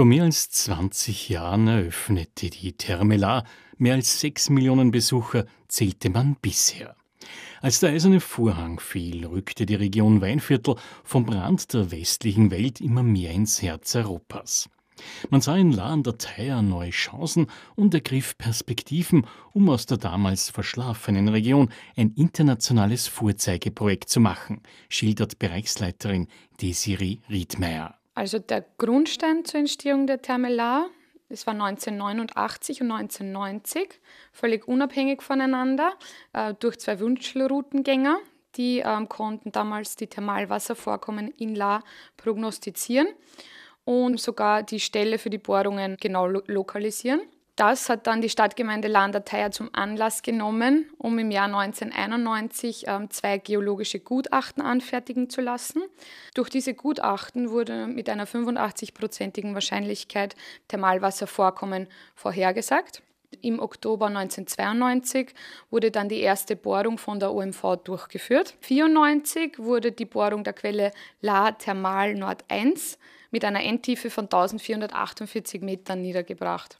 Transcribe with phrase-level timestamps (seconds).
[0.00, 3.18] Vor mehr als 20 Jahren eröffnete die Therme
[3.76, 6.96] Mehr als sechs Millionen Besucher zählte man bisher.
[7.60, 13.02] Als der eiserne Vorhang fiel, rückte die Region Weinviertel vom Rand der westlichen Welt immer
[13.02, 14.70] mehr ins Herz Europas.
[15.28, 19.98] Man sah in La an der Thaya neue Chancen und ergriff Perspektiven, um aus der
[19.98, 26.28] damals verschlafenen Region ein internationales Vorzeigeprojekt zu machen, schildert Bereichsleiterin
[26.58, 27.99] Desiree Riedmeier.
[28.14, 30.88] Also der Grundstein zur Entstehung der Thermelar,
[31.28, 34.00] das war 1989 und 1990,
[34.32, 35.92] völlig unabhängig voneinander,
[36.32, 38.18] äh, durch zwei Wünschelroutengänger.
[38.56, 41.84] Die ähm, konnten damals die Thermalwasservorkommen in La
[42.16, 43.06] prognostizieren
[43.84, 47.20] und sogar die Stelle für die Bohrungen genau lo lokalisieren.
[47.60, 53.36] Das hat dann die Stadtgemeinde Landerteier zum Anlass genommen, um im Jahr 1991 ähm, zwei
[53.36, 55.82] geologische Gutachten anfertigen zu lassen.
[56.32, 60.36] Durch diese Gutachten wurde mit einer 85-prozentigen Wahrscheinlichkeit
[60.68, 63.02] Thermalwasservorkommen vorhergesagt.
[63.42, 65.34] Im Oktober 1992
[65.68, 68.54] wurde dann die erste Bohrung von der OMV durchgeführt.
[68.62, 72.98] 1994 wurde die Bohrung der Quelle La Thermal Nord 1
[73.30, 76.78] mit einer Endtiefe von 1448 Metern niedergebracht.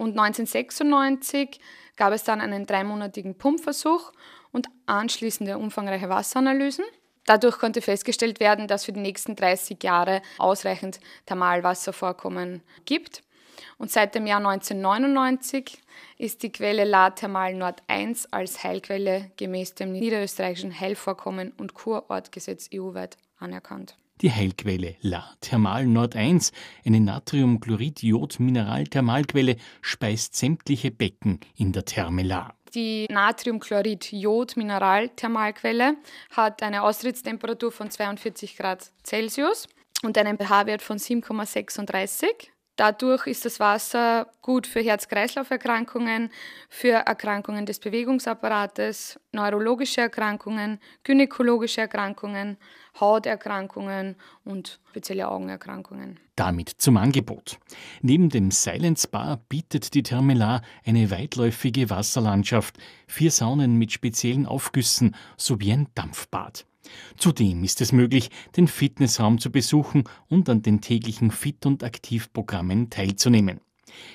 [0.00, 1.60] Und 1996
[1.98, 4.12] gab es dann einen dreimonatigen Pumpversuch
[4.50, 6.86] und anschließende umfangreiche Wasseranalysen.
[7.26, 13.22] Dadurch konnte festgestellt werden, dass für die nächsten 30 Jahre ausreichend Thermalwasservorkommen gibt.
[13.76, 15.82] Und seit dem Jahr 1999
[16.16, 22.70] ist die Quelle La Thermal Nord 1 als Heilquelle gemäß dem niederösterreichischen Heilvorkommen- und Kurortgesetz
[22.72, 26.52] EU-weit anerkannt die Heilquelle La Thermal Nord 1,
[26.84, 32.54] eine Natriumchlorid-Jod-Mineralthermalquelle, speist sämtliche Becken in der Therme La.
[32.74, 35.96] Die Natriumchlorid-Jod-Mineralthermalquelle
[36.30, 39.66] hat eine Austrittstemperatur von 42 Grad Celsius
[40.02, 42.49] und einen pH-Wert von 7,36.
[42.80, 46.30] Dadurch ist das Wasser gut für Herz-Kreislauf-Erkrankungen,
[46.70, 52.56] für Erkrankungen des Bewegungsapparates, neurologische Erkrankungen, gynäkologische Erkrankungen,
[52.98, 56.20] Hauterkrankungen und spezielle Augenerkrankungen.
[56.36, 57.58] Damit zum Angebot.
[58.00, 65.14] Neben dem Silence Bar bietet die Termelar eine weitläufige Wasserlandschaft, vier Saunen mit speziellen Aufgüssen
[65.36, 66.64] sowie ein Dampfbad.
[67.16, 72.90] Zudem ist es möglich, den Fitnessraum zu besuchen und an den täglichen Fit- und Aktivprogrammen
[72.90, 73.60] teilzunehmen.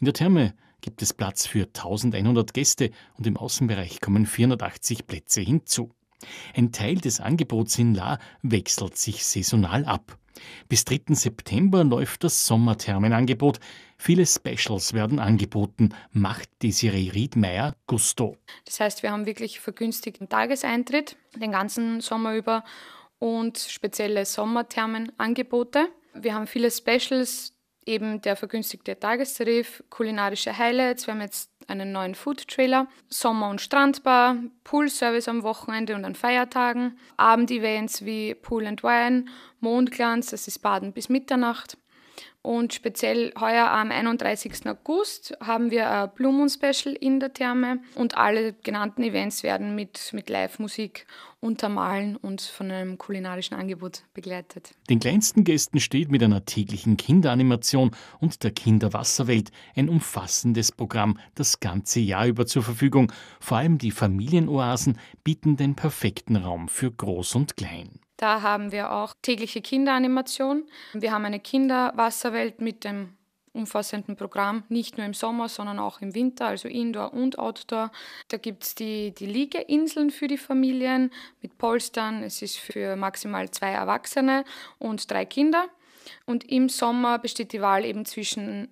[0.00, 5.40] In der Therme gibt es Platz für 1100 Gäste und im Außenbereich kommen 480 Plätze
[5.40, 5.90] hinzu.
[6.54, 10.18] Ein Teil des Angebots in La wechselt sich saisonal ab.
[10.68, 11.14] Bis 3.
[11.14, 13.58] September läuft das Sommerthermenangebot.
[13.96, 18.36] Viele Specials werden angeboten, macht Desiree Riedmeier Gusto.
[18.64, 22.64] Das heißt, wir haben wirklich vergünstigten Tageseintritt den ganzen Sommer über
[23.18, 25.88] und spezielle Sommerthermenangebote.
[26.14, 27.52] Wir haben viele Specials,
[27.84, 31.06] eben der vergünstigte Tagestarif, kulinarische Highlights.
[31.06, 36.14] Wir haben jetzt einen neuen Food Trailer, Sommer- und Strandbar, Poolservice am Wochenende und an
[36.14, 39.26] Feiertagen, Abendevents wie Pool and Wine,
[39.60, 41.76] Mondglanz, das ist Baden bis Mitternacht.
[42.46, 44.68] Und speziell heuer am 31.
[44.68, 50.10] August haben wir ein Blue Special in der Therme und alle genannten Events werden mit,
[50.12, 51.08] mit Live-Musik
[51.40, 54.76] untermalen und von einem kulinarischen Angebot begleitet.
[54.88, 57.90] Den kleinsten Gästen steht mit einer täglichen Kinderanimation
[58.20, 63.10] und der Kinderwasserwelt ein umfassendes Programm das ganze Jahr über zur Verfügung.
[63.40, 67.98] Vor allem die Familienoasen bieten den perfekten Raum für Groß und Klein.
[68.16, 70.64] Da haben wir auch tägliche Kinderanimation.
[70.94, 73.16] Wir haben eine Kinderwasserwelt mit dem
[73.52, 77.90] umfassenden Programm, nicht nur im Sommer, sondern auch im Winter, also Indoor und Outdoor.
[78.28, 81.10] Da gibt es die, die Liegeinseln für die Familien
[81.40, 82.22] mit Polstern.
[82.22, 84.44] Es ist für maximal zwei Erwachsene
[84.78, 85.68] und drei Kinder.
[86.26, 88.68] Und im Sommer besteht die Wahl eben zwischen